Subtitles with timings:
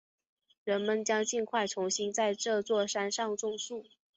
[0.63, 3.85] 人们将尽快重新在这座山上种树。